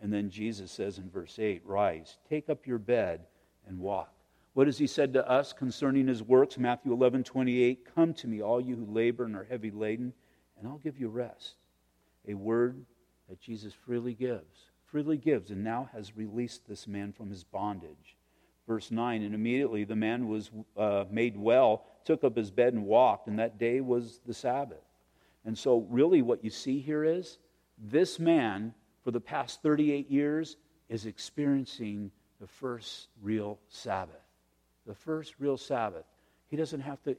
[0.00, 3.26] And then Jesus says in verse 8, Rise, take up your bed,
[3.66, 4.13] and walk.
[4.54, 6.58] What has he said to us concerning his works?
[6.58, 7.88] Matthew 11, 28.
[7.92, 10.12] Come to me, all you who labor and are heavy laden,
[10.56, 11.56] and I'll give you rest.
[12.28, 12.84] A word
[13.28, 18.16] that Jesus freely gives, freely gives, and now has released this man from his bondage.
[18.68, 22.84] Verse 9 And immediately the man was uh, made well, took up his bed, and
[22.84, 24.86] walked, and that day was the Sabbath.
[25.44, 27.38] And so, really, what you see here is
[27.76, 30.56] this man, for the past 38 years,
[30.88, 34.23] is experiencing the first real Sabbath
[34.86, 36.04] the first real Sabbath,
[36.48, 37.16] he doesn't have to,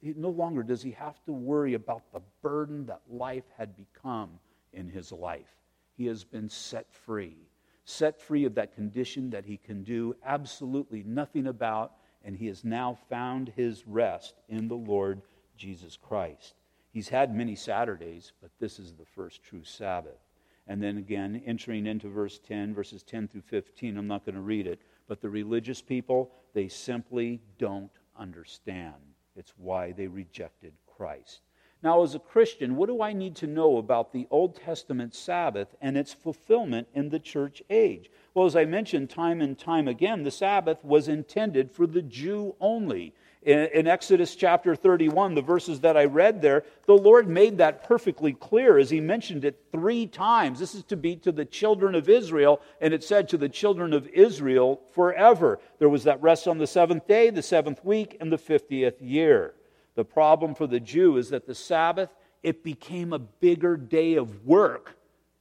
[0.00, 4.30] he, no longer does he have to worry about the burden that life had become
[4.72, 5.54] in his life.
[5.96, 7.36] He has been set free,
[7.84, 11.92] set free of that condition that he can do absolutely nothing about,
[12.24, 15.22] and he has now found his rest in the Lord
[15.56, 16.54] Jesus Christ.
[16.92, 20.18] He's had many Saturdays, but this is the first true Sabbath.
[20.66, 24.40] And then again, entering into verse 10, verses 10 through 15, I'm not going to
[24.40, 28.94] read it, but the religious people, they simply don't understand.
[29.34, 31.40] It's why they rejected Christ.
[31.82, 35.76] Now, as a Christian, what do I need to know about the Old Testament Sabbath
[35.80, 38.10] and its fulfillment in the church age?
[38.34, 42.56] Well, as I mentioned time and time again, the Sabbath was intended for the Jew
[42.60, 43.14] only.
[43.42, 47.84] In, in, Exodus chapter 31, the verses that I read there, the Lord made that
[47.84, 50.58] perfectly clear as He mentioned it three times.
[50.58, 53.92] This is to be to the children of Israel, and it said to the children
[53.92, 55.60] of Israel forever.
[55.78, 59.54] There was that rest on the seventh day, the seventh week, and the 50th year.
[59.94, 62.10] The problem for the Jew is that the Sabbath,
[62.42, 64.96] it became a bigger day of work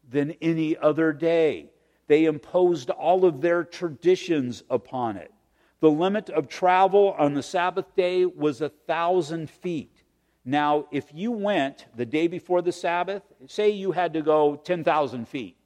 [0.09, 1.71] than any other day.
[2.07, 5.31] They imposed all of their traditions upon it.
[5.79, 10.03] The limit of travel on the Sabbath day was a thousand feet.
[10.43, 15.27] Now, if you went the day before the Sabbath, say you had to go 10,000
[15.27, 15.57] feet,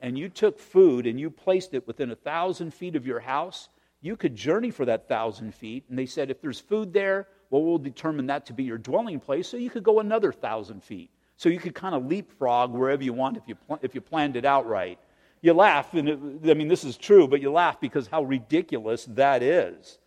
[0.00, 3.68] and you took food and you placed it within a thousand feet of your house,
[4.00, 5.84] you could journey for that thousand feet.
[5.88, 9.20] And they said, if there's food there, well, we'll determine that to be your dwelling
[9.20, 11.10] place, so you could go another thousand feet.
[11.36, 14.36] So you could kind of leapfrog wherever you want if you, pl- if you planned
[14.36, 14.98] it out right.
[15.42, 16.18] You laugh, and it,
[16.48, 19.98] I mean, this is true, but you laugh because how ridiculous that is.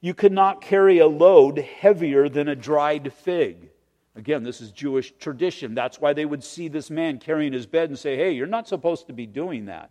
[0.00, 3.70] You could not carry a load heavier than a dried fig.
[4.16, 5.74] Again, this is Jewish tradition.
[5.74, 8.68] That's why they would see this man carrying his bed and say, hey, you're not
[8.68, 9.90] supposed to be doing that.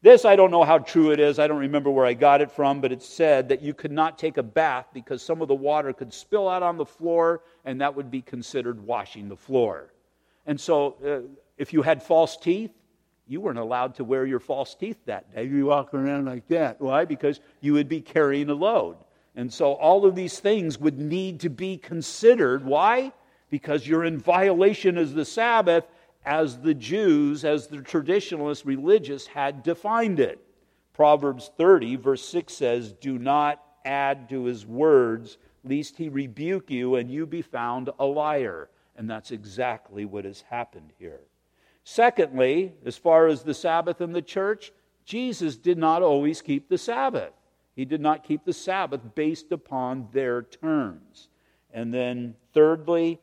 [0.00, 1.38] This, I don't know how true it is.
[1.38, 4.16] I don't remember where I got it from, but it said that you could not
[4.16, 7.80] take a bath because some of the water could spill out on the floor, and
[7.80, 9.92] that would be considered washing the floor.
[10.46, 12.70] And so, uh, if you had false teeth,
[13.28, 15.44] you weren't allowed to wear your false teeth that day.
[15.44, 16.80] You walk around like that.
[16.80, 17.04] Why?
[17.04, 18.96] Because you would be carrying a load.
[19.36, 22.64] And so, all of these things would need to be considered.
[22.64, 23.12] Why?
[23.50, 25.84] Because you're in violation of the Sabbath
[26.24, 30.40] as the Jews, as the traditionalist religious had defined it.
[30.92, 36.96] Proverbs 30, verse 6 says, Do not add to his words, lest he rebuke you
[36.96, 38.68] and you be found a liar.
[38.96, 41.20] And that's exactly what has happened here.
[41.90, 44.72] Secondly, as far as the Sabbath and the church,
[45.06, 47.32] Jesus did not always keep the Sabbath.
[47.74, 51.28] He did not keep the Sabbath based upon their terms.
[51.72, 53.20] And then, thirdly,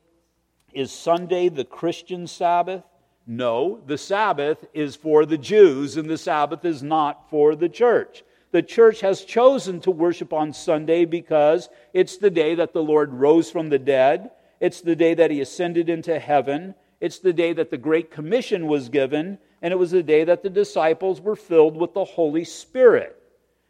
[0.73, 2.81] is Sunday the Christian Sabbath?
[3.27, 8.23] No, the Sabbath is for the Jews, and the Sabbath is not for the church.
[8.49, 13.13] The church has chosen to worship on Sunday because it's the day that the Lord
[13.13, 16.73] rose from the dead, it's the day that he ascended into heaven,
[17.05, 20.41] it's the day that the Great Commission was given, and it was the day that
[20.41, 23.15] the disciples were filled with the Holy Spirit.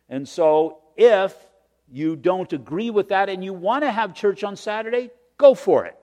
[0.08, 1.36] And so, if
[1.92, 5.86] you don't agree with that and you want to have church on Saturday, go for
[5.86, 5.98] it.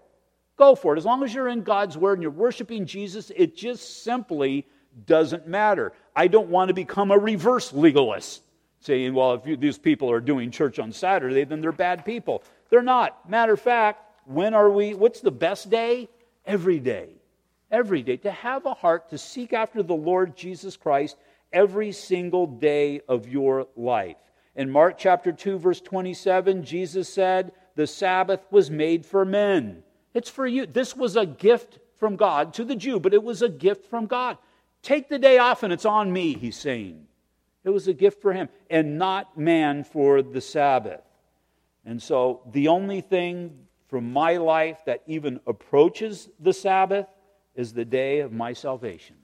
[0.59, 0.99] Go for it.
[0.99, 4.67] As long as you're in God's Word and you're worshiping Jesus, it just simply
[5.07, 5.95] doesn't matter.
[6.15, 8.43] I don't want to become a reverse legalist,
[8.81, 12.43] saying, well, if you, these people are doing church on Saturday, then they're bad people.
[12.69, 13.31] They're not.
[13.31, 16.11] Matter of fact, when are we, what's the best day?
[16.45, 17.22] Every day.
[17.73, 18.19] Every day.
[18.19, 21.17] To have a heart to seek after the Lord Jesus Christ
[21.53, 24.19] every single day of your life.
[24.55, 29.83] In Mark chapter 2, verse 27, Jesus said, The Sabbath was made for men
[30.15, 30.67] it's for you.
[30.67, 34.07] This was a gift from God to the Jew, but it was a gift from
[34.07, 34.37] God.
[34.83, 37.07] Take the day off and it's on me, he's saying.
[37.65, 41.03] It was a gift for him and not man for the Sabbath.
[41.85, 47.07] And so the only thing from my life that even approaches the Sabbath
[47.55, 49.17] is the day of my salvation.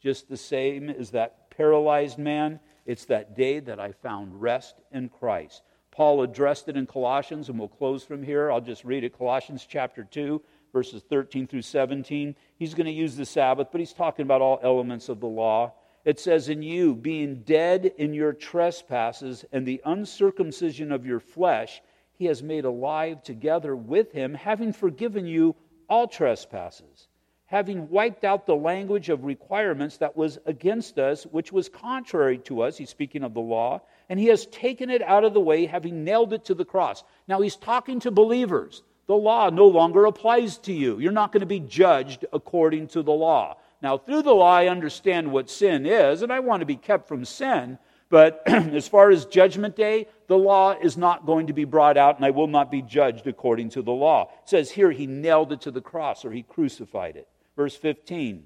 [0.00, 5.08] Just the same as that paralyzed man, it's that day that I found rest in
[5.08, 5.62] Christ.
[5.90, 8.50] Paul addressed it in Colossians, and we'll close from here.
[8.50, 10.40] I'll just read it Colossians chapter 2,
[10.72, 12.34] verses 13 through 17.
[12.56, 15.74] He's going to use the Sabbath, but he's talking about all elements of the law.
[16.04, 21.82] It says, In you, being dead in your trespasses and the uncircumcision of your flesh,
[22.14, 25.54] he has made alive together with him, having forgiven you
[25.88, 27.08] all trespasses,
[27.52, 32.62] having wiped out the language of requirements that was against us, which was contrary to
[32.62, 32.78] us.
[32.78, 36.02] He's speaking of the law and he has taken it out of the way, having
[36.02, 37.04] nailed it to the cross.
[37.28, 38.82] Now he's talking to believers.
[39.06, 40.98] The law no longer applies to you.
[40.98, 43.58] You're not going to be judged according to the law.
[43.82, 47.06] Now, through the law, I understand what sin is, and I want to be kept
[47.06, 47.78] from sin.
[48.08, 52.16] But as far as judgment day, the law is not going to be brought out,
[52.16, 54.30] and I will not be judged according to the law.
[54.44, 57.28] It says here, he nailed it to the cross, or he crucified it.
[57.56, 58.44] Verse 15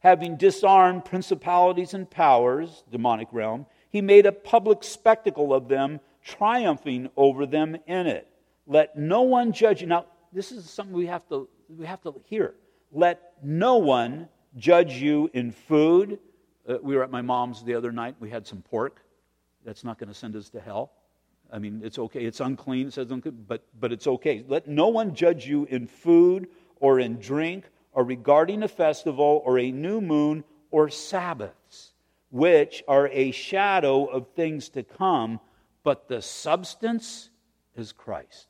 [0.00, 7.08] Having disarmed principalities and powers, demonic realm, he made a public spectacle of them, triumphing
[7.16, 8.28] over them in it.
[8.66, 9.86] Let no one judge you.
[9.86, 12.54] Now, this is something we have to, we have to hear.
[12.92, 16.18] Let no one judge you in food.
[16.68, 18.16] Uh, we were at my mom's the other night.
[18.20, 19.00] We had some pork.
[19.64, 20.92] That's not going to send us to hell.
[21.52, 22.24] I mean, it's okay.
[22.24, 22.88] It's unclean.
[22.88, 23.06] It says
[23.48, 24.44] but, but it's okay.
[24.46, 26.48] Let no one judge you in food
[26.80, 27.64] or in drink,
[27.94, 31.92] or regarding a festival, or a new moon, or Sabbaths,
[32.30, 35.40] which are a shadow of things to come,
[35.84, 37.30] but the substance
[37.76, 38.48] is Christ.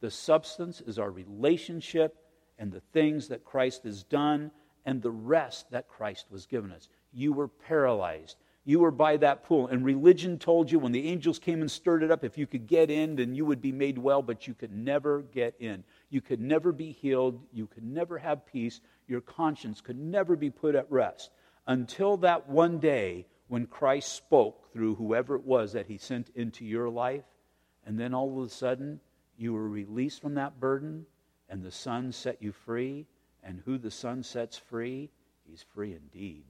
[0.00, 2.16] The substance is our relationship
[2.58, 4.50] and the things that Christ has done
[4.84, 6.88] and the rest that Christ was given us.
[7.12, 8.36] You were paralyzed.
[8.64, 9.68] You were by that pool.
[9.68, 12.66] And religion told you when the angels came and stirred it up, if you could
[12.66, 15.84] get in, then you would be made well, but you could never get in.
[16.08, 17.40] You could never be healed.
[17.52, 18.80] You could never have peace.
[19.06, 21.30] Your conscience could never be put at rest
[21.66, 26.64] until that one day when Christ spoke through whoever it was that he sent into
[26.64, 27.24] your life.
[27.84, 29.00] And then all of a sudden,
[29.36, 31.04] you were released from that burden,
[31.50, 33.06] and the Son set you free.
[33.42, 35.10] And who the Son sets free,
[35.46, 36.44] he's free indeed.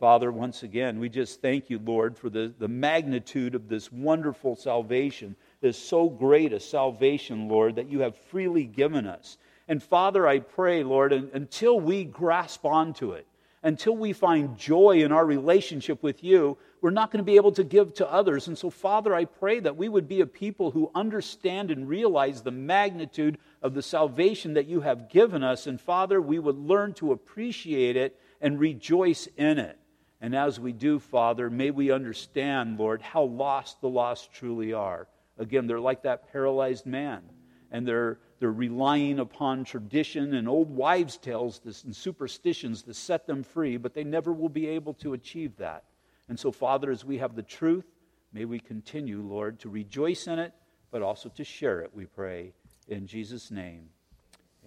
[0.00, 4.56] Father, once again, we just thank you, Lord, for the, the magnitude of this wonderful
[4.56, 9.36] salvation, this so great a salvation, Lord, that you have freely given us.
[9.68, 13.26] And Father, I pray, Lord, until we grasp onto it,
[13.62, 17.52] until we find joy in our relationship with you, we're not going to be able
[17.52, 18.48] to give to others.
[18.48, 22.40] And so, Father, I pray that we would be a people who understand and realize
[22.40, 25.66] the magnitude of the salvation that you have given us.
[25.66, 29.76] And, Father, we would learn to appreciate it and rejoice in it.
[30.20, 35.08] And as we do, Father, may we understand, Lord, how lost the lost truly are.
[35.38, 37.22] Again, they're like that paralyzed man,
[37.70, 43.42] and they're, they're relying upon tradition and old wives' tales and superstitions to set them
[43.42, 45.84] free, but they never will be able to achieve that.
[46.28, 47.86] And so, Father, as we have the truth,
[48.32, 50.52] may we continue, Lord, to rejoice in it,
[50.90, 52.52] but also to share it, we pray.
[52.88, 53.88] In Jesus' name,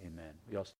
[0.00, 0.32] amen.
[0.50, 0.72] We also